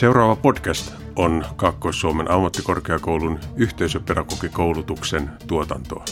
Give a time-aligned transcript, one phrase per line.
[0.00, 6.04] Seuraava podcast on Kaakkois-Suomen ammattikorkeakoulun yhteisöpedagogikoulutuksen tuotantoa.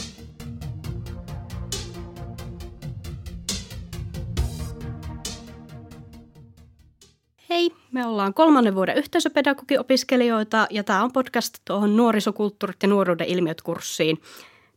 [7.49, 13.61] Hei, me ollaan kolmannen vuoden yhteisöpedagogiopiskelijoita ja tämä on podcast tuohon nuorisokulttuurit ja nuoruuden ilmiöt
[13.61, 14.21] kurssiin.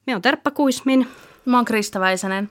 [0.07, 1.09] Me on Terppa Kuismin.
[1.45, 2.51] Mä oon Krista Väisänen.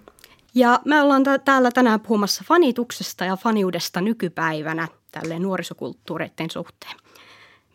[0.55, 6.97] Ja me ollaan täällä tänään puhumassa fanituksesta ja faniudesta nykypäivänä tälleen nuorisokulttuureiden suhteen.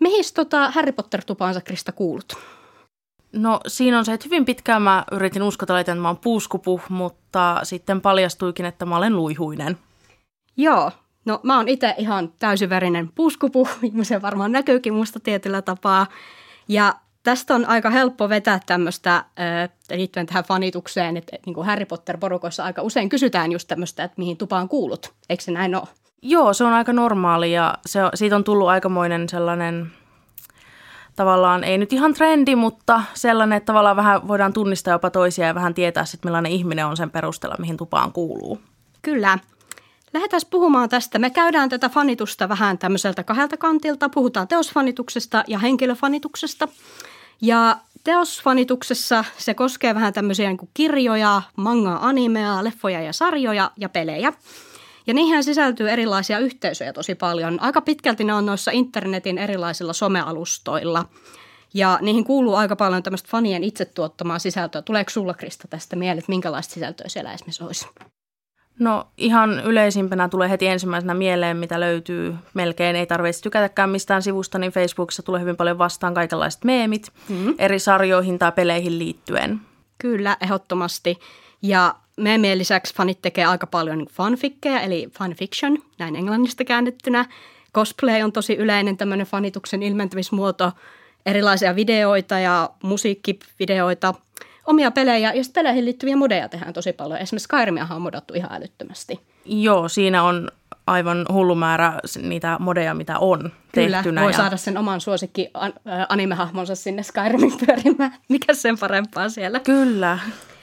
[0.01, 2.37] Mihin tota Harry Potter-tupaansa Krista kuulut?
[3.33, 7.61] No siinä on se, että hyvin pitkään mä yritin uskotella, että mä oon puuskupu, mutta
[7.63, 9.79] sitten paljastuikin, että mä olen luihuinen.
[10.57, 10.91] Joo,
[11.25, 13.69] no mä oon itse ihan täysiverinen puuskupu,
[14.03, 16.07] se varmaan näkyykin musta tietyllä tapaa.
[16.69, 19.25] Ja tästä on aika helppo vetää tämmöistä
[19.91, 24.37] liittyen tähän fanitukseen, että niin kuin Harry Potter-porukoissa aika usein kysytään just tämmöistä, että mihin
[24.37, 25.13] tupaan kuulut.
[25.29, 25.87] Eikö se näin ole?
[26.23, 29.93] Joo, se on aika normaali ja se, siitä on tullut aikamoinen sellainen
[31.17, 35.55] tavallaan, ei nyt ihan trendi, mutta sellainen, että tavallaan vähän voidaan tunnistaa jopa toisia ja
[35.55, 38.61] vähän tietää sitten, millainen ihminen on sen perusteella, mihin tupaan kuuluu.
[39.03, 39.39] Kyllä.
[40.13, 41.19] Lähdetään puhumaan tästä.
[41.19, 44.09] Me käydään tätä fanitusta vähän tämmöiseltä kahdelta kantilta.
[44.09, 46.69] Puhutaan teosfanituksesta ja henkilöfanituksesta.
[47.41, 54.33] Ja teosfanituksessa se koskee vähän tämmöisiä niin kirjoja, manga, animea, leffoja ja sarjoja ja pelejä.
[55.07, 57.61] Ja niihin sisältyy erilaisia yhteisöjä tosi paljon.
[57.61, 61.05] Aika pitkälti ne on noissa internetin erilaisilla somealustoilla.
[61.75, 64.83] Ja niihin kuuluu aika paljon tämmöistä fanien itse tuottamaa sisältöä.
[64.83, 67.87] Tuleeko sulla Krista tästä mieleen, että minkälaista sisältöä siellä esimerkiksi olisi?
[68.79, 72.97] No ihan yleisimpänä tulee heti ensimmäisenä mieleen, mitä löytyy melkein.
[72.97, 77.55] Ei tarvitse tykätäkään mistään sivusta, niin Facebookissa tulee hyvin paljon vastaan kaikenlaiset meemit mm-hmm.
[77.59, 79.61] eri sarjoihin tai peleihin liittyen.
[79.99, 81.19] Kyllä, ehdottomasti.
[81.63, 87.25] Ja meemien lisäksi fanit tekee aika paljon fanfikkeja, eli fanfiction, näin englannista käännettynä.
[87.75, 90.73] Cosplay on tosi yleinen tämmöinen fanituksen ilmentämismuoto.
[91.27, 94.15] Erilaisia videoita ja musiikkivideoita–
[94.67, 97.21] omia pelejä ja sitten peleihin liittyviä modeja tehdään tosi paljon.
[97.21, 99.21] Esimerkiksi Skyrimiahan on modattu ihan älyttömästi.
[99.45, 100.51] Joo, siinä on
[100.87, 104.23] aivan hullu määrä niitä modeja, mitä on Kyllä, tehtynä.
[104.23, 104.37] voi ja...
[104.37, 105.51] saada sen oman suosikki
[106.09, 108.15] animehahmonsa sinne Skyrimin pyörimään.
[108.29, 109.61] Mikä sen parempaa siellä?
[109.61, 110.19] Kyllä.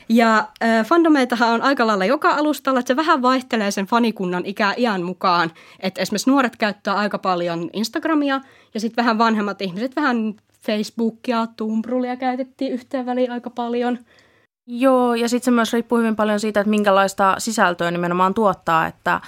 [0.09, 4.73] Ja äh, fandomeitahan on aika lailla joka alustalla, että se vähän vaihtelee sen fanikunnan ikä
[4.77, 5.51] iän mukaan.
[5.79, 8.41] Että esimerkiksi nuoret käyttää aika paljon Instagramia
[8.73, 13.99] ja sitten vähän vanhemmat ihmiset vähän Facebookia, Tumbrulia käytettiin yhteen väliin aika paljon.
[14.67, 19.21] Joo, ja sitten se myös riippuu hyvin paljon siitä, että minkälaista sisältöä nimenomaan tuottaa, että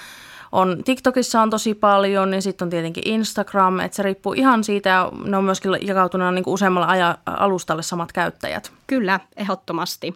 [0.52, 4.88] on TikTokissa on tosi paljon, niin sitten on tietenkin Instagram, että se riippuu ihan siitä,
[4.88, 8.72] ja ne on myöskin jakautuneena niin useammalle aja, alustalle samat käyttäjät.
[8.86, 10.14] Kyllä, ehdottomasti.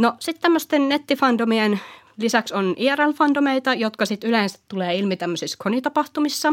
[0.00, 1.80] No sitten tämmöisten nettifandomien
[2.16, 6.52] lisäksi on IRL-fandomeita, jotka sitten yleensä tulee ilmi tämmöisissä konitapahtumissa,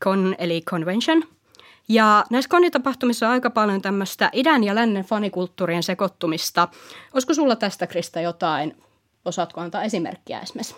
[0.00, 1.24] con eli convention–
[1.88, 6.68] ja näissä konitapahtumissa on aika paljon tämmöistä idän ja lännen fanikulttuurien sekoittumista.
[7.14, 8.76] Olisiko sulla tästä, Krista, jotain?
[9.24, 10.74] Osaatko antaa esimerkkiä esimerkiksi?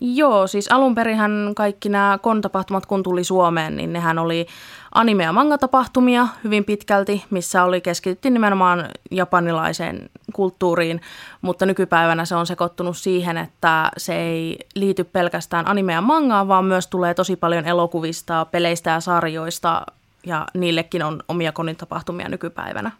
[0.00, 4.46] Joo, siis alun perinhän kaikki nämä kontapahtumat, kun tuli Suomeen, niin nehän oli
[4.94, 11.00] anime- ja manga-tapahtumia hyvin pitkälti, missä oli keskitytty nimenomaan japanilaiseen kulttuuriin,
[11.42, 16.64] mutta nykypäivänä se on sekoittunut siihen, että se ei liity pelkästään anime- ja mangaan, vaan
[16.64, 19.86] myös tulee tosi paljon elokuvista, peleistä ja sarjoista,
[20.26, 22.90] ja niillekin on omia konitapahtumia nykypäivänä.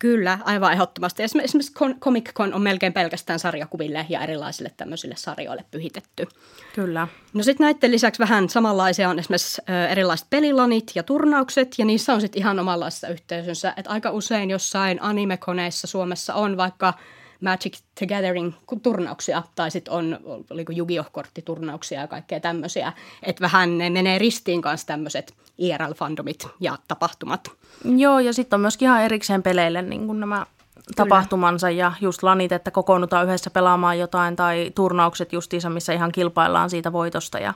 [0.00, 1.22] Kyllä, aivan ehdottomasti.
[1.22, 6.26] Esimerkiksi Comic Con on melkein pelkästään sarjakuville ja erilaisille tämmöisille sarjoille pyhitetty.
[6.74, 7.08] Kyllä.
[7.34, 12.20] No sitten näiden lisäksi vähän samanlaisia on esimerkiksi erilaiset pelilanit ja turnaukset, ja niissä on
[12.20, 13.74] sitten ihan omanlaisessa yhteisönsä.
[13.76, 16.94] Että aika usein jossain animekoneissa Suomessa on vaikka–
[17.40, 18.52] Magic the Gathering
[18.82, 20.18] turnauksia tai sitten on,
[20.50, 22.92] oliko Yu-Gi-Oh-korttiturnauksia ja kaikkea tämmöisiä.
[23.22, 27.50] Että vähän ne menee ristiin kanssa tämmöiset IRL-fandomit ja tapahtumat.
[27.84, 30.84] Joo, ja sitten on myöskin ihan erikseen peleille niin kuin nämä Kyllä.
[30.96, 36.70] tapahtumansa ja just lanit, että kokoonnutaan yhdessä pelaamaan jotain tai turnaukset justiinsa, missä ihan kilpaillaan
[36.70, 37.38] siitä voitosta.
[37.38, 37.54] Ja...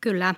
[0.00, 0.34] Kyllä.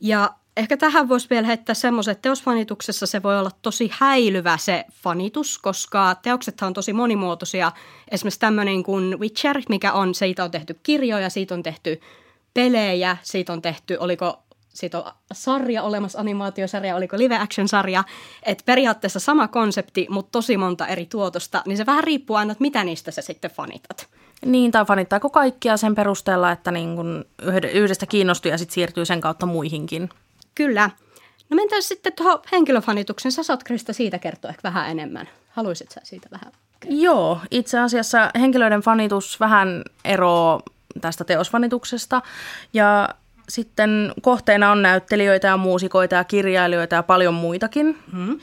[0.00, 4.84] Ja Ehkä tähän voisi vielä heittää semmoisen, että teosfanituksessa se voi olla tosi häilyvä se
[4.92, 7.72] fanitus, koska teoksethan on tosi monimuotoisia.
[8.10, 12.00] Esimerkiksi tämmöinen kuin Witcher, mikä on, siitä on tehty kirjoja, siitä on tehty
[12.54, 14.42] pelejä, siitä on tehty, oliko
[14.74, 18.04] siitä on sarja olemassa, animaatiosarja, oliko live action sarja,
[18.42, 22.62] että periaatteessa sama konsepti, mutta tosi monta eri tuotosta, niin se vähän riippuu aina, että
[22.62, 24.08] mitä niistä sä sitten fanitat.
[24.44, 27.24] Niin, tai fanittaako kaikkia sen perusteella, että niin kun
[27.72, 30.08] yhdestä kiinnostuu ja sitten siirtyy sen kautta muihinkin.
[30.56, 30.90] Kyllä.
[31.50, 33.32] No mentäisiin sitten tuohon henkilöfanituksen.
[33.32, 35.28] Sä saat Krista siitä kertoa ehkä vähän enemmän.
[35.50, 37.00] Haluaisit sä siitä vähän kertoa?
[37.00, 40.62] Joo, itse asiassa henkilöiden fanitus vähän eroaa
[41.00, 42.22] tästä teosfanituksesta.
[42.72, 43.08] Ja
[43.48, 47.98] sitten kohteena on näyttelijöitä ja muusikoita ja kirjailijoita ja paljon muitakin.
[48.12, 48.38] Mm.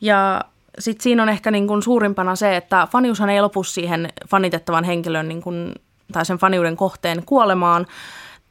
[0.00, 0.44] Ja
[0.78, 5.28] sitten siinä on ehkä niin kuin suurimpana se, että faniushan ei lopu siihen fanitettavan henkilön
[5.28, 5.74] niin kuin,
[6.12, 7.86] tai sen faniuden kohteen kuolemaan,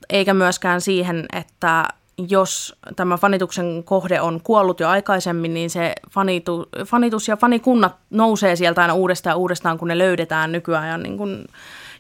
[0.10, 1.88] eikä myöskään siihen, että
[2.30, 8.56] jos tämä fanituksen kohde on kuollut jo aikaisemmin, niin se fanitu, fanitus ja fanikunnat nousee
[8.56, 11.46] sieltä aina uudestaan ja uudestaan, kun ne löydetään nykyään niin kuin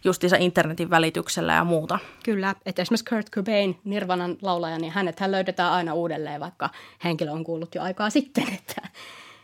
[0.04, 2.00] justiinsa internetin välityksellä ja muuta.
[2.24, 6.70] Kyllä, että esimerkiksi Kurt Cobain, Nirvanan laulaja, niin hänet hän löydetään aina uudelleen, vaikka
[7.04, 8.82] henkilö on kuullut jo aikaa sitten, että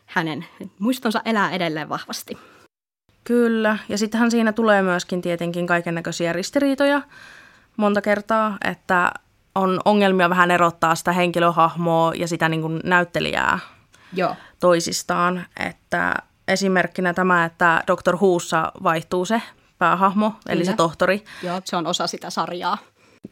[0.06, 0.46] hänen
[0.80, 2.38] muistonsa elää edelleen vahvasti.
[3.24, 7.02] Kyllä, ja sittenhän siinä tulee myöskin tietenkin kaiken näköisiä ristiriitoja
[7.78, 9.12] monta kertaa, että
[9.56, 13.60] on ongelmia vähän erottaa sitä henkilöhahmoa ja sitä niin kuin näyttelijää
[14.14, 14.36] Joo.
[14.60, 15.46] toisistaan.
[15.60, 16.16] Että
[16.48, 18.18] esimerkkinä tämä, että Dr.
[18.18, 19.42] Huussa vaihtuu se
[19.78, 20.42] päähahmo, Kyllä.
[20.48, 21.24] eli se tohtori.
[21.44, 22.78] Joo, se on osa sitä sarjaa.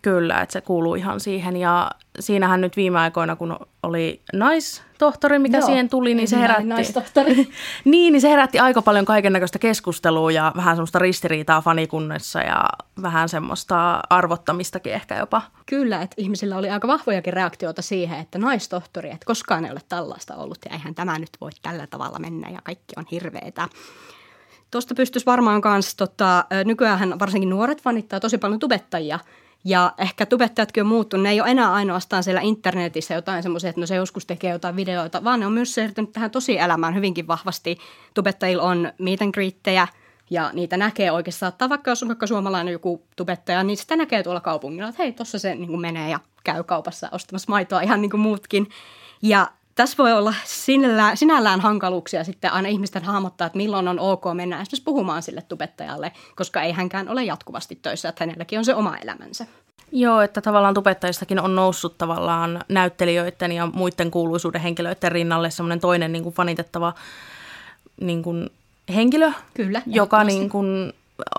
[0.01, 1.57] Kyllä, että se kuuluu ihan siihen.
[1.57, 6.63] Ja siinähän nyt viime aikoina, kun oli naistohtori, mikä Joo, siihen tuli, niin se herätti...
[6.63, 7.35] Naistohtori.
[7.85, 12.63] niin, niin se herätti aika paljon kaiken näköistä keskustelua ja vähän semmoista ristiriitaa fanikunnassa ja
[13.01, 15.41] vähän semmoista arvottamistakin ehkä jopa.
[15.65, 20.35] Kyllä, että ihmisillä oli aika vahvojakin reaktioita siihen, että naistohtori, että koskaan ei ole tällaista
[20.35, 23.67] ollut ja eihän tämä nyt voi tällä tavalla mennä ja kaikki on hirveetä.
[24.71, 29.19] Tuosta pystyisi varmaan myös, tota, nykyään varsinkin nuoret fanittaa tosi paljon tubettajia–
[29.63, 31.23] ja ehkä tubettajatkin on muuttunut.
[31.23, 34.75] Ne ei ole enää ainoastaan siellä internetissä jotain semmoisia, että no se joskus tekee jotain
[34.75, 37.77] videoita, vaan ne on myös siirtynyt tähän tosi elämään hyvinkin vahvasti.
[38.13, 39.87] Tubettajilla on meet and greettejä,
[40.29, 44.23] ja niitä näkee oikeastaan, että vaikka jos on vaikka suomalainen joku tubettaja, niin sitä näkee
[44.23, 48.09] tuolla kaupungilla, että hei, tuossa se niin menee ja käy kaupassa ostamassa maitoa ihan niin
[48.09, 48.69] kuin muutkin.
[49.21, 54.23] Ja tässä voi olla sinällään, sinällään hankaluuksia sitten aina ihmisten hahmottaa, että milloin on ok
[54.33, 58.75] mennä esimerkiksi puhumaan sille tubettajalle, koska ei hänkään ole jatkuvasti töissä, että hänelläkin on se
[58.75, 59.45] oma elämänsä.
[59.91, 66.11] Joo, että tavallaan tubettajistakin on noussut tavallaan näyttelijöiden ja muiden kuuluisuuden henkilöiden rinnalle semmoinen toinen
[66.11, 66.93] niin kuin fanitettava
[68.01, 68.49] niin kuin
[68.95, 70.93] henkilö, Kyllä, joka niin kuin,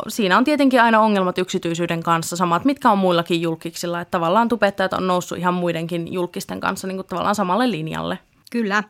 [0.09, 4.93] siinä on tietenkin aina ongelmat yksityisyyden kanssa, samat mitkä on muillakin julkiksilla, että tavallaan tubettajat
[4.93, 8.19] on noussut ihan muidenkin julkisten kanssa niin kuin tavallaan samalle linjalle.
[8.51, 8.85] Kyllä.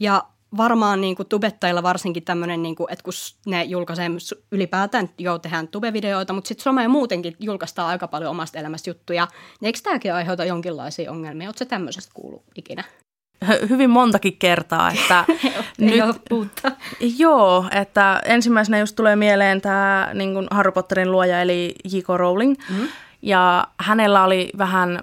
[0.00, 0.22] Ja
[0.56, 3.12] varmaan niin kuin tubettajilla varsinkin tämmöinen, niin kuin, että kun
[3.46, 4.10] ne julkaisee
[4.52, 9.28] ylipäätään, jo tehdään tubevideoita, mutta sitten somea muutenkin julkaistaan aika paljon omasta elämästä juttuja,
[9.60, 11.48] niin eikö tämäkin aiheuta jonkinlaisia ongelmia?
[11.48, 12.84] Oletko tämmöisestä kuullut ikinä?
[13.68, 14.90] Hyvin montakin kertaa.
[14.90, 15.24] Että
[15.78, 16.04] nyt,
[17.18, 22.08] joo, että ensimmäisenä just tulee mieleen tämä niin Harry Potterin luoja eli J.K.
[22.08, 22.54] Rowling.
[22.70, 22.88] Mm.
[23.22, 25.00] Ja hänellä oli vähän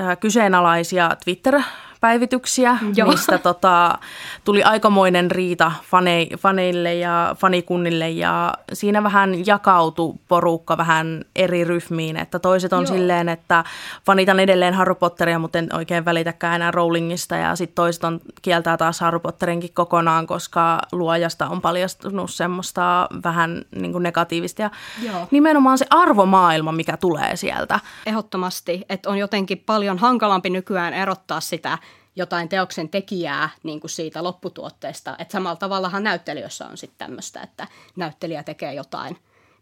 [0.00, 1.62] äh, kyseenalaisia Twitter-
[2.00, 3.08] päivityksiä, Joo.
[3.08, 3.98] mistä tota,
[4.44, 12.16] tuli aikamoinen riita fane, faneille ja fanikunnille ja siinä vähän jakautui porukka vähän eri ryhmiin,
[12.16, 12.94] että toiset on Joo.
[12.94, 13.64] silleen, että
[14.06, 18.76] fanitan edelleen Harry Potteria, mutta en oikein välitäkään enää Rowlingista ja sitten toiset on kieltää
[18.76, 24.70] taas Harry Potterinkin kokonaan, koska luojasta on paljastunut semmoista vähän niin kuin negatiivista ja
[25.02, 25.28] Joo.
[25.30, 27.80] nimenomaan se arvomaailma, mikä tulee sieltä.
[28.06, 31.78] Ehdottomasti, että on jotenkin paljon hankalampi nykyään erottaa sitä
[32.16, 35.16] jotain teoksen tekijää niin kuin siitä lopputuotteesta.
[35.18, 39.16] Että samalla tavallahan näyttelijöissä on sitten tämmöistä, että näyttelijä tekee jotain,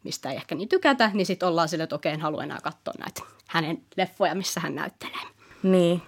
[0.05, 2.95] mistä ei ehkä niin tykätä, niin sitten ollaan sille, että okei, en halua enää katsoa
[2.99, 5.21] näitä hänen leffoja, missä hän näyttelee.
[5.63, 6.03] Niin.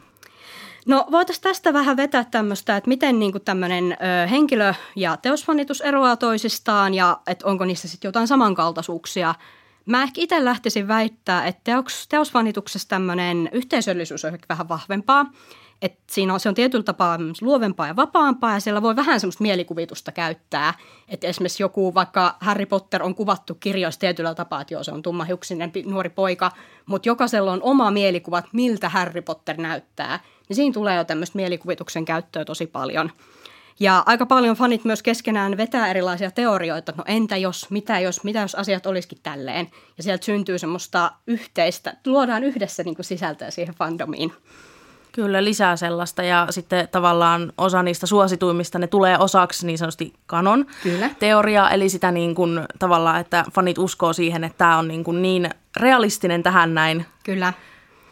[0.86, 3.96] No voitaisiin tästä vähän vetää tämmöistä, että miten niin tämmöinen
[4.30, 9.34] henkilö- ja teosfanitus eroaa toisistaan ja että onko niissä sitten jotain samankaltaisuuksia.
[9.86, 15.26] Mä ehkä itse lähtisin väittää, että teos, teosfanituksessa tämmöinen yhteisöllisyys on vähän vahvempaa.
[15.82, 19.42] Et siinä on, se on tietyllä tapaa luovempaa ja vapaampaa ja siellä voi vähän semmoista
[19.42, 20.74] mielikuvitusta käyttää.
[21.08, 25.02] Että esimerkiksi joku, vaikka Harry Potter on kuvattu kirjoissa tietyllä tapaa, että joo se on
[25.02, 26.52] tummahiuksinen nuori poika,
[26.86, 30.20] mutta jokaisella on oma mielikuva, että miltä Harry Potter näyttää.
[30.48, 33.10] Niin siinä tulee jo tämmöistä mielikuvituksen käyttöä tosi paljon.
[33.80, 38.40] Ja aika paljon fanit myös keskenään vetää erilaisia teorioita, no entä jos, mitä jos, mitä
[38.40, 39.68] jos asiat olisikin tälleen.
[39.96, 44.32] Ja sieltä syntyy semmoista yhteistä, luodaan yhdessä niin kuin sisältöä siihen fandomiin.
[45.16, 50.66] Kyllä, lisää sellaista ja sitten tavallaan osa niistä suosituimmista, ne tulee osaksi niin sanotusti kanon
[50.82, 51.10] Kyllä.
[51.18, 55.22] teoriaa, eli sitä niin kuin tavallaan, että fanit uskoo siihen, että tämä on niin, kuin
[55.22, 57.06] niin realistinen tähän näin.
[57.24, 57.52] Kyllä.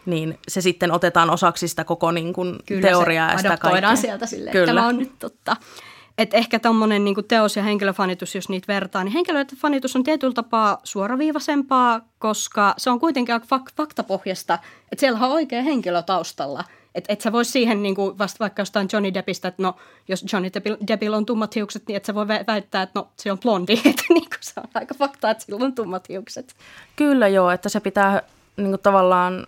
[0.07, 3.97] Niin se sitten otetaan osaksi sitä koko niin kuin Kyllä, teoriaa ja sitä kaikkea.
[3.97, 4.67] sieltä silleen, Kyllä.
[4.67, 5.57] tämä on nyt totta.
[6.19, 10.79] Et ehkä tuommoinen niin teos- ja henkilöfanitus, jos niitä vertaa, niin henkilöfanitus on tietyllä tapaa
[10.85, 14.59] suoraviivaisempaa, koska se on kuitenkin fak- faktapohjasta,
[14.93, 16.65] että siellä on oikea henkilö taustalla–
[16.95, 19.77] että et sä vois siihen niin kuin vasta vaikka jostain Johnny Deppistä, että no
[20.09, 20.51] jos Johnny
[20.89, 23.73] Deppillä on tummat hiukset, niin että sä voi väittää, että no se on blondi.
[23.85, 26.55] Että niin kuin se on aika fakta, että sillä on tummat hiukset.
[26.97, 28.23] Kyllä joo, että se pitää
[28.57, 29.47] niin kuin tavallaan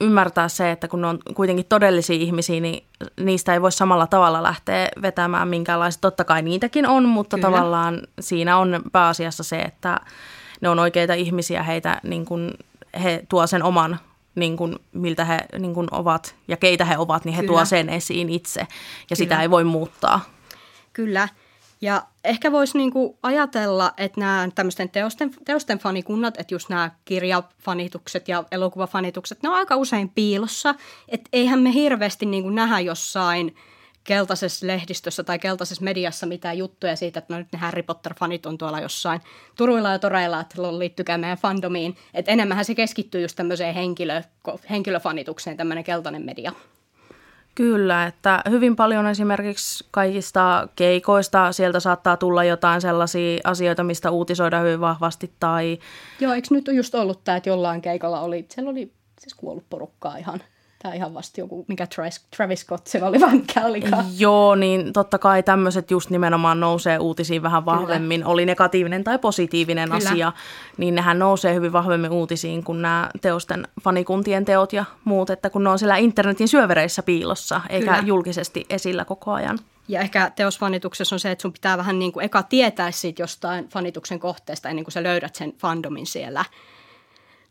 [0.00, 2.84] ymmärtää se, että kun ne on kuitenkin todellisia ihmisiä, niin
[3.20, 6.00] niistä ei voi samalla tavalla lähteä vetämään minkäänlaista.
[6.00, 7.48] Totta kai niitäkin on, mutta Kyllä.
[7.48, 10.00] tavallaan siinä on pääasiassa se, että
[10.60, 12.54] ne on oikeita ihmisiä, heitä niin kuin,
[13.02, 13.98] he tuo sen oman
[14.38, 17.52] niin kuin, miltä he niin kuin ovat ja keitä he ovat, niin he Kyllä.
[17.52, 19.16] tuo sen esiin itse ja Kyllä.
[19.16, 20.20] sitä ei voi muuttaa.
[20.92, 21.28] Kyllä.
[21.80, 28.28] Ja ehkä voisi niinku ajatella, että nämä tämmöisten teosten, teosten fanikunnat, että just nämä kirjafanitukset
[28.28, 30.74] ja elokuvafanitukset, ne on aika usein piilossa.
[31.08, 33.56] Että eihän me hirveästi niinku nähdä jossain
[34.08, 38.58] keltaisessa lehdistössä tai keltaisessa mediassa mitään juttuja siitä, että no nyt ne Harry Potter-fanit on
[38.58, 39.20] tuolla jossain
[39.56, 41.96] turuilla ja toreilla, että liittykää meidän fandomiin.
[42.14, 44.22] Että enemmän se keskittyy just tämmöiseen henkilö,
[44.70, 46.52] henkilöfanitukseen, tämmöinen keltainen media.
[47.54, 54.60] Kyllä, että hyvin paljon esimerkiksi kaikista keikoista sieltä saattaa tulla jotain sellaisia asioita, mistä uutisoida
[54.60, 55.78] hyvin vahvasti tai...
[56.20, 60.16] Joo, eikö nyt just ollut tämä, että jollain keikalla oli, siellä oli siis kuollut porukkaa
[60.16, 60.42] ihan
[60.82, 61.86] Tämä ihan vasta joku, mikä
[62.36, 64.04] Travis Scott se oli, vaan olikaan.
[64.18, 68.20] Joo, niin totta kai tämmöiset just nimenomaan nousee uutisiin vähän vahvemmin.
[68.20, 68.32] Kyllä.
[68.32, 70.10] Oli negatiivinen tai positiivinen Kyllä.
[70.10, 70.32] asia,
[70.76, 75.64] niin nehän nousee hyvin vahvemmin uutisiin kuin nämä teosten fanikuntien teot ja muut, että kun
[75.64, 78.06] ne on siellä internetin syövereissä piilossa, eikä Kyllä.
[78.06, 79.58] julkisesti esillä koko ajan.
[79.88, 83.68] Ja ehkä teosfanituksessa on se, että sun pitää vähän niin kuin eka tietää siitä jostain
[83.68, 86.44] fanituksen kohteesta ennen kuin sä löydät sen fandomin siellä–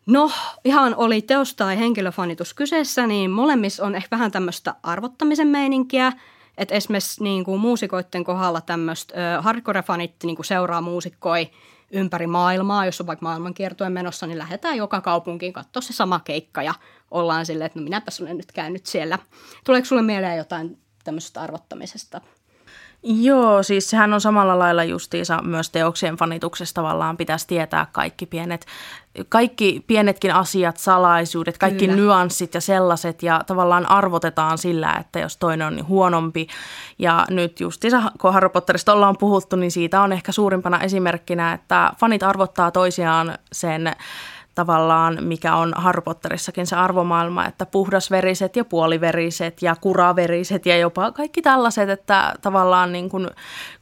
[0.08, 0.32] No,
[0.66, 6.14] ihan oli teos tai henkilöfanitus kyseessä, niin molemmissa on ehkä vähän tämmöistä arvottamisen meininkiä.
[6.58, 11.50] Että esimerkiksi niin kuin muusikoiden kohdalla tämmöistä hardcore-fanit niin kuin seuraa muusikkoi
[11.92, 12.86] ympäri maailmaa.
[12.86, 16.74] Jos on vaikka maailmankiertojen menossa, niin lähdetään joka kaupunkiin katsoa se sama keikka ja
[17.12, 19.20] ollaan silleen, että no minäpäs olen nyt käynyt siellä.
[19.66, 22.22] Tuleeko sulle mieleen jotain tämmöisestä arvottamisesta?
[23.10, 28.66] Joo, siis sehän on samalla lailla justiinsa myös teoksien fanituksesta tavallaan pitäisi tietää kaikki pienet,
[29.30, 32.02] kaikki pienetkin asiat, salaisuudet, kaikki Kyllä.
[32.02, 36.48] nyanssit ja sellaiset ja tavallaan arvotetaan sillä, että jos toinen on niin huonompi.
[37.00, 41.94] Ja nyt justiinsa, kun Harry Potterista ollaan puhuttu, niin siitä on ehkä suurimpana esimerkkinä, että
[42.00, 43.96] fanit arvottaa toisiaan sen
[44.58, 51.12] tavallaan, mikä on Harry Potterissakin se arvomaailma, että puhdasveriset ja puoliveriset ja kuraveriset ja jopa
[51.12, 53.30] kaikki tällaiset, että tavallaan niin kuin,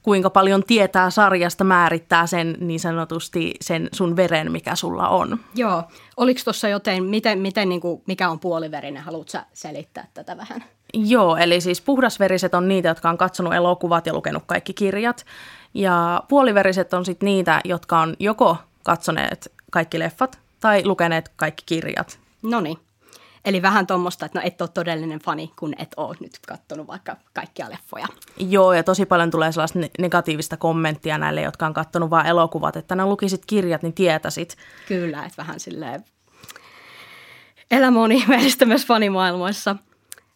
[0.01, 5.39] kuinka paljon tietää sarjasta määrittää sen niin sanotusti sen sun veren, mikä sulla on.
[5.55, 5.83] Joo.
[6.17, 9.03] Oliko tuossa joten, miten, miten niin kuin, mikä on puoliverinen?
[9.03, 10.63] Haluatko selittää tätä vähän?
[10.93, 15.25] Joo, eli siis puhdasveriset on niitä, jotka on katsonut elokuvat ja lukenut kaikki kirjat.
[15.73, 22.19] Ja puoliveriset on sitten niitä, jotka on joko katsoneet kaikki leffat tai lukeneet kaikki kirjat.
[22.43, 22.77] No niin.
[23.45, 27.15] Eli vähän tuommoista, että no et ole todellinen fani, kun et ole nyt katsonut vaikka
[27.33, 28.07] kaikkia leffoja.
[28.37, 32.95] Joo, ja tosi paljon tulee sellaista negatiivista kommenttia näille, jotka on katsonut vain elokuvat, että
[32.95, 34.57] ne lukisit kirjat, niin tietäisit.
[34.87, 36.03] Kyllä, että vähän silleen
[37.71, 39.75] elämä on ihmeellistä myös fanimaailmoissa.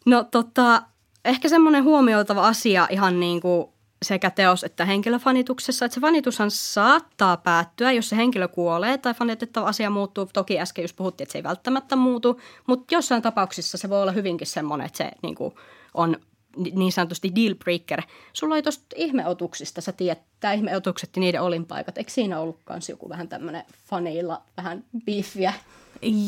[0.06, 0.82] No tota,
[1.26, 3.68] ehkä semmoinen huomioitava asia ihan niin kuin
[4.06, 9.68] sekä teos- että henkilöfanituksessa, että se fanitushan saattaa päättyä, jos se henkilö kuolee tai fanitettava
[9.68, 10.30] asia muuttuu.
[10.34, 14.12] Toki äsken just puhuttiin, että se ei välttämättä muutu, mutta jossain tapauksissa se voi olla
[14.12, 15.54] hyvinkin semmoinen, että se niin kuin,
[15.94, 16.18] on
[16.58, 18.02] niin sanotusti deal breaker.
[18.34, 21.98] Sulla oli tuosta ihmeotuksista, sä tiedät, tämä ihmeotukset ja niiden olinpaikat.
[21.98, 25.54] Eikö siinä ollut myös joku vähän tämmöinen faneilla vähän biiffiä?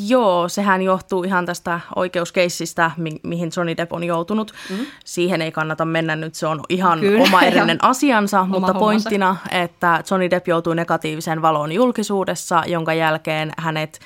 [0.07, 4.53] Joo, sehän johtuu ihan tästä oikeuskeissistä, mi- mihin Johnny Depp on joutunut.
[4.69, 4.85] Mm-hmm.
[5.05, 8.79] Siihen ei kannata mennä nyt, se on ihan Kyllä, oma erillinen asiansa, oma mutta hommansa.
[8.79, 13.99] pointtina, että Johnny Depp joutui negatiiviseen valoon julkisuudessa, jonka jälkeen hänet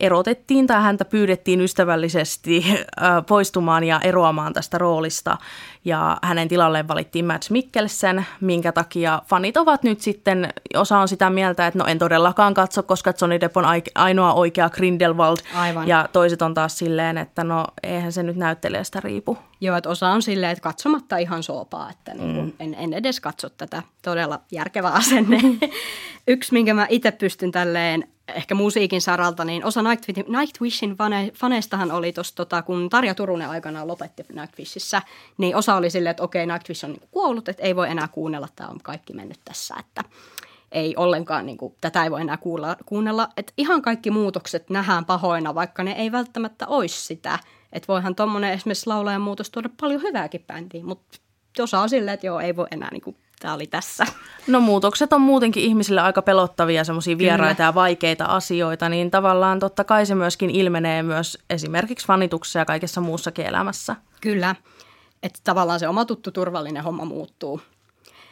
[0.00, 2.64] erotettiin tai häntä pyydettiin ystävällisesti
[3.28, 5.38] poistumaan ja eroamaan tästä roolista.
[5.84, 11.30] Ja hänen tilalleen valittiin Matt Mikkelsen, minkä takia fanit ovat nyt sitten, osa on sitä
[11.30, 15.36] mieltä, että no en todellakaan katso, koska Johnny Depp on ainoa oikea Grindelwald.
[15.54, 15.88] Aivan.
[15.88, 19.38] Ja toiset on taas silleen, että no eihän se nyt näyttelijästä riipu.
[19.60, 22.52] Joo, että osa on silleen, että katsomatta ihan soopaa, että niin mm.
[22.60, 25.40] en, en edes katso tätä todella järkevää asenne.
[26.28, 29.80] Yksi, minkä mä itse pystyn tälleen ehkä musiikin saralta, niin osa
[30.28, 30.96] Nightwishin
[31.34, 35.02] faneistahan oli tuossa, tota, kun Tarja Turunen aikanaan lopetti Nightwishissä,
[35.38, 38.48] niin osa oli silleen, että okei, Nightwish on niin kuollut, että ei voi enää kuunnella,
[38.56, 40.04] tämä on kaikki mennyt tässä, että
[40.72, 43.28] ei ollenkaan, niin tätä ei voi enää kuulla, kuunnella.
[43.36, 47.38] Että ihan kaikki muutokset nähdään pahoina, vaikka ne ei välttämättä olisi sitä.
[47.72, 51.18] Että voihan tuommoinen esimerkiksi laulajan muutos tuoda paljon hyvääkin bändiin, mutta
[51.60, 54.06] osa on silleen, että joo, ei voi enää niin tämä oli tässä.
[54.46, 57.68] No muutokset on muutenkin ihmisille aika pelottavia, semmoisia vieraita Kyllä.
[57.68, 63.00] ja vaikeita asioita, niin tavallaan totta kai se myöskin ilmenee myös esimerkiksi fanituksessa ja kaikessa
[63.00, 63.96] muussakin elämässä.
[64.20, 64.54] Kyllä,
[65.22, 67.60] että tavallaan se oma tuttu turvallinen homma muuttuu.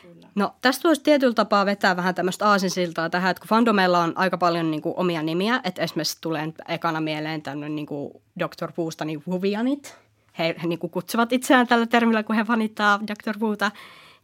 [0.02, 0.28] Kyllä.
[0.34, 4.38] No tästä voisi tietyllä tapaa vetää vähän tämmöistä aasinsiltaa tähän, että kun fandomeilla on aika
[4.38, 8.72] paljon niin kuin, omia nimiä, että esimerkiksi tulee ekana mieleen tämmöinen niin kuin Dr.
[9.04, 9.98] Niin Wuvianit.
[10.38, 13.38] He, he niin kuin kutsuvat itseään tällä termillä, kun he fanittaa Dr.
[13.40, 13.70] Wuta.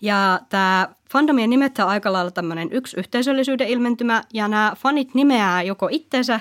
[0.01, 5.63] Ja tämä fandomien nimet on aika lailla tämmöinen yksi yhteisöllisyyden ilmentymä, ja nämä fanit nimeää
[5.63, 6.41] joko itseensä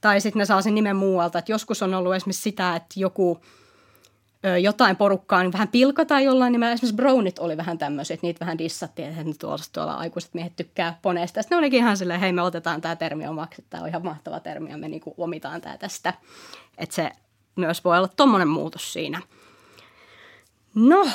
[0.00, 1.38] tai sitten ne saa sen nimen muualta.
[1.38, 3.40] Et joskus on ollut esimerkiksi sitä, että joku
[4.44, 6.72] ö, jotain porukkaa niin vähän pilkataan jollain nimellä.
[6.72, 10.98] Esimerkiksi Brownit oli vähän tämmöisiä, että niitä vähän dissattiin, että tuolla, tuolla aikuiset miehet tykkää
[11.02, 11.42] poneesta.
[11.42, 14.40] Sitten ne olikin ihan silleen, hei me otetaan tämä termi omaksi, tämä on ihan mahtava
[14.40, 16.14] termi ja me niinku omitaan tämä tästä.
[16.78, 17.10] Että se
[17.56, 19.22] myös voi olla tuommoinen muutos siinä.
[20.74, 21.08] No,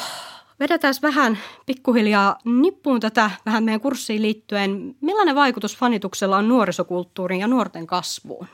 [0.61, 4.95] vedetään vähän pikkuhiljaa nippuun tätä vähän meidän kurssiin liittyen.
[5.01, 8.47] Millainen vaikutus fanituksella on nuorisokulttuuriin ja nuorten kasvuun?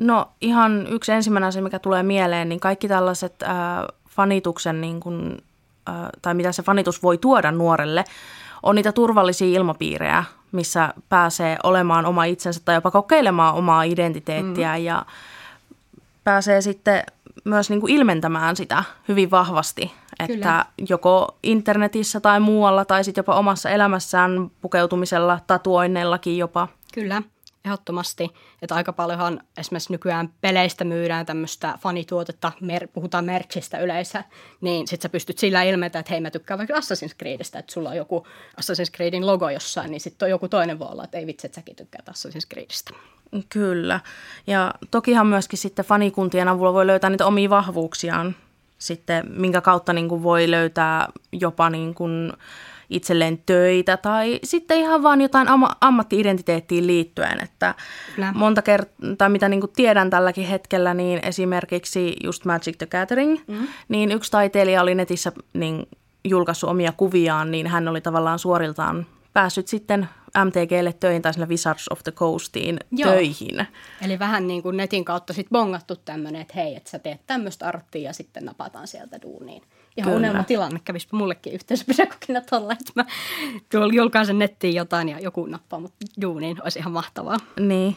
[0.00, 3.48] No ihan yksi ensimmäinen asia, mikä tulee mieleen, niin kaikki tällaiset äh,
[4.08, 5.42] fanituksen, niin kuin,
[5.88, 8.04] äh, tai mitä se fanitus voi tuoda nuorelle,
[8.62, 14.84] on niitä turvallisia ilmapiirejä, missä pääsee olemaan oma itsensä tai jopa kokeilemaan omaa identiteettiä mm.
[14.84, 15.06] ja
[16.24, 17.02] pääsee sitten
[17.44, 20.64] myös niin kuin ilmentämään sitä hyvin vahvasti, että Kyllä.
[20.88, 26.68] joko internetissä tai muualla tai sitten jopa omassa elämässään pukeutumisella, tatuoinneillakin jopa.
[26.94, 27.22] Kyllä
[27.64, 28.30] ehdottomasti.
[28.62, 34.24] Että aika paljonhan esimerkiksi nykyään peleistä myydään tämmöistä fanituotetta, mer- puhutaan merchistä yleensä,
[34.60, 37.88] niin sit sä pystyt sillä ilmeitä, että hei mä tykkään vaikka Assassin's Creedistä, että sulla
[37.88, 38.26] on joku
[38.60, 41.76] Assassin's Creedin logo jossain, niin sitten joku toinen voi olla, että ei vitsi, että säkin
[41.76, 42.94] tykkäät Assassin's Creedistä.
[43.48, 44.00] Kyllä.
[44.46, 48.36] Ja tokihan myöskin sitten fanikuntien avulla voi löytää niitä omia vahvuuksiaan
[48.78, 52.32] sitten, minkä kautta niin kuin voi löytää jopa niin kuin,
[52.90, 57.40] itselleen töitä tai sitten ihan vaan jotain amma- ammattiidentiteettiin liittyen.
[57.40, 57.74] Että
[58.14, 58.32] Kyllä.
[58.34, 63.38] monta kertaa, tai mitä niin kuin tiedän tälläkin hetkellä, niin esimerkiksi just Magic the Gathering,
[63.46, 63.68] mm.
[63.88, 65.88] niin yksi taiteilija oli netissä niin
[66.24, 70.08] julkaissut omia kuviaan, niin hän oli tavallaan suoriltaan päässyt sitten
[70.44, 73.10] MTGlle töihin tai sinne Wizards of the Coastiin Joo.
[73.10, 73.66] töihin.
[74.02, 77.68] Eli vähän niin kuin netin kautta sitten bongattu tämmöinen, että hei, että sä teet tämmöistä
[77.68, 79.62] arttia ja sitten napataan sieltä duuniin.
[79.96, 80.16] Ihan Kyllä.
[80.16, 83.04] unelmatilanne kävisi mullekin yhteisöpedagogina tolla, että mä
[83.70, 87.36] tuolla julkaisen nettiin jotain ja joku nappaa mut duuniin, olisi ihan mahtavaa.
[87.60, 87.96] Niin.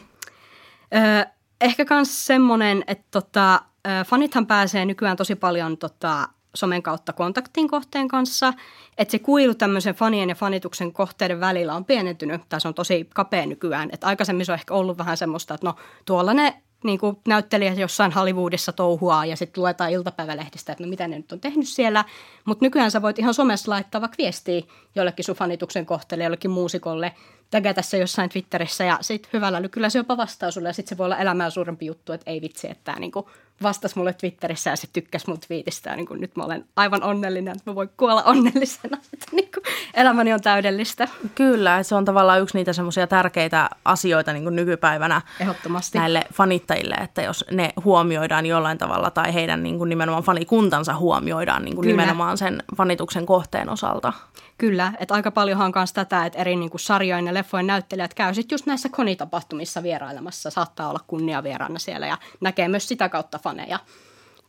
[0.94, 1.26] Ö,
[1.60, 3.62] ehkä myös semmoinen, että tota,
[4.06, 8.52] fanithan pääsee nykyään tosi paljon tota, somen kautta kontaktin kohteen kanssa,
[8.98, 13.08] että se kuilu tämmöisen fanien ja fanituksen kohteiden välillä on pienentynyt, tai se on tosi
[13.14, 13.90] kapea nykyään.
[13.92, 17.78] Että aikaisemmin se on ehkä ollut vähän semmoista, että no tuolla ne niin kuin näyttelijät
[17.78, 22.04] jossain Hollywoodissa touhuaa ja sitten luetaan iltapäivälehdistä, että no mitä ne nyt on tehnyt siellä.
[22.44, 24.62] Mutta nykyään sä voit ihan somessa laittaa vaikka viestiä
[24.94, 27.14] jollekin sun fanituksen kohteelle, jollekin muusikolle,
[27.50, 30.98] tägätä se jossain Twitterissä ja sitten hyvällä kyllä se jopa vastaa sulle ja sitten se
[30.98, 33.30] voi olla elämää suurempi juttu, että ei vitsi, että tämä niinku
[33.62, 37.56] vastasi mulle Twitterissä ja se tykkäsi mun twiitistä ja niinku nyt mä olen aivan onnellinen,
[37.56, 39.60] että mä voin kuolla onnellisena, että niinku
[39.94, 41.08] elämäni on täydellistä.
[41.34, 45.98] Kyllä, se on tavallaan yksi niitä semmoisia tärkeitä asioita niinku nykypäivänä Ehdottomasti.
[45.98, 51.82] näille fanittajille, että jos ne huomioidaan jollain tavalla tai heidän niinku nimenomaan fanikuntansa huomioidaan niinku
[51.82, 54.12] nimenomaan sen fanituksen kohteen osalta.
[54.58, 58.14] Kyllä, että aika paljonhan on myös tätä, että eri niin kuin sarjojen ja leffojen näyttelijät
[58.14, 63.08] käy sitten just näissä konitapahtumissa vierailemassa, saattaa olla kunnia vieraana siellä ja näkee myös sitä
[63.08, 63.78] kautta faneja.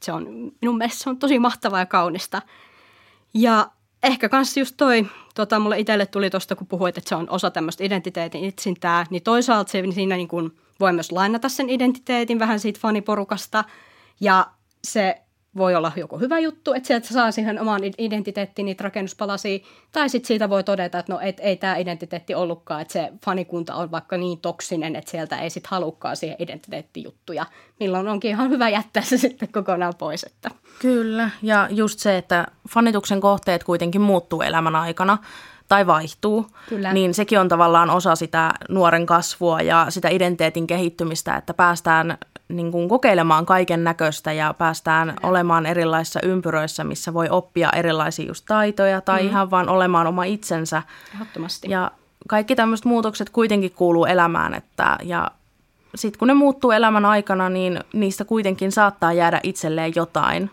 [0.01, 2.41] Se on, minun mielestä se on tosi mahtavaa ja kaunista.
[3.33, 3.71] Ja
[4.03, 7.51] ehkä myös just toi, tota, mulle itselle tuli tuosta, kun puhuit, että se on osa
[7.51, 12.59] tämmöistä identiteetin itsintää, niin toisaalta se siinä niin kuin voi myös lainata sen identiteetin vähän
[12.59, 13.63] siitä faniporukasta
[14.19, 14.47] ja
[14.83, 15.21] se
[15.57, 19.59] voi olla joku hyvä juttu, että sieltä saa siihen omaan identiteettiin niitä rakennuspalasia,
[19.91, 23.75] tai sitten siitä voi todeta, että no et, ei tämä identiteetti ollutkaan, että se fanikunta
[23.75, 27.45] on vaikka niin toksinen, että sieltä ei sitten halukkaan siihen identiteettijuttuja,
[27.79, 30.23] milloin onkin ihan hyvä jättää se sitten kokonaan pois.
[30.23, 30.51] Että.
[30.79, 35.17] Kyllä, ja just se, että fanituksen kohteet kuitenkin muuttuu elämän aikana,
[35.67, 36.93] tai vaihtuu, Kyllä.
[36.93, 42.17] niin sekin on tavallaan osa sitä nuoren kasvua ja sitä identiteetin kehittymistä, että päästään
[42.49, 45.29] niin kuin kokeilemaan kaiken näköistä ja päästään Kyllä.
[45.29, 49.27] olemaan erilaisissa ympyröissä, missä voi oppia erilaisia just taitoja tai mm.
[49.27, 50.83] ihan vaan olemaan oma itsensä.
[51.13, 51.69] Ehdottomasti.
[51.69, 51.91] Ja
[52.27, 55.31] kaikki tämmöiset muutokset kuitenkin kuuluu elämään, että ja
[55.95, 60.51] sitten kun ne muuttuu elämän aikana, niin niistä kuitenkin saattaa jäädä itselleen jotain.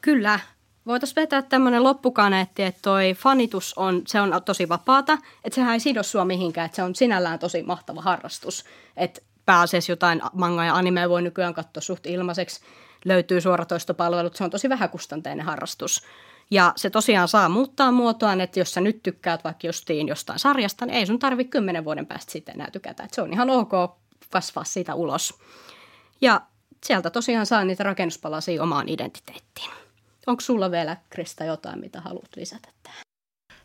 [0.00, 0.40] Kyllä,
[0.86, 5.80] Voitaisiin vetää tämmöinen loppukaneetti, että toi fanitus on, se on tosi vapaata, että sehän ei
[5.80, 8.64] sido sua mihinkään, että se on sinällään tosi mahtava harrastus.
[8.96, 12.60] Että pääasiassa jotain manga ja animea voi nykyään katsoa suht ilmaiseksi,
[13.04, 16.02] löytyy suoratoistopalvelut, se on tosi vähäkustanteinen harrastus.
[16.50, 20.86] Ja se tosiaan saa muuttaa muotoaan, että jos sä nyt tykkäät vaikka justiin jostain sarjasta,
[20.86, 23.02] niin ei sun tarvi kymmenen vuoden päästä sitten enää tykätä.
[23.02, 23.72] Että se on ihan ok
[24.30, 25.34] kasvaa siitä ulos.
[26.20, 26.40] Ja
[26.84, 29.70] sieltä tosiaan saa niitä rakennuspalasia omaan identiteettiin.
[30.26, 33.00] Onko sulla vielä, Krista, jotain, mitä haluat lisätä tähän?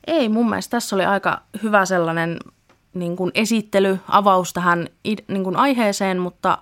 [0.08, 2.40] Ei, mun mielestä tässä oli aika hyvä sellainen
[2.93, 4.88] niin kuin esittely, avaus tähän
[5.28, 6.58] niin kuin aiheeseen, mutta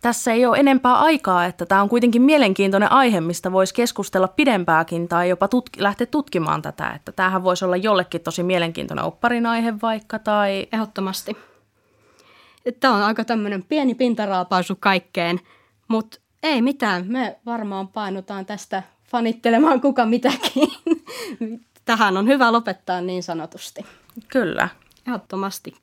[0.00, 5.08] tässä ei ole enempää aikaa, että tämä on kuitenkin mielenkiintoinen aihe, mistä voisi keskustella pidempääkin
[5.08, 6.90] tai jopa tutki, lähteä tutkimaan tätä.
[6.90, 10.66] Että tämähän voisi olla jollekin tosi mielenkiintoinen opparin aihe vaikka tai...
[10.72, 11.36] Ehdottomasti.
[12.80, 15.40] Tämä on aika tämmöinen pieni pintaraapaisu kaikkeen,
[15.88, 17.04] mutta ei mitään.
[17.08, 20.68] Me varmaan painutaan tästä fanittelemaan kuka mitäkin.
[21.84, 23.86] Tähän on hyvä lopettaa niin sanotusti.
[24.28, 24.68] Kyllä.
[25.04, 25.76] アットマスティッ